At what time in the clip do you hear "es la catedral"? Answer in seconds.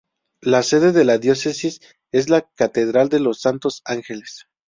2.11-3.09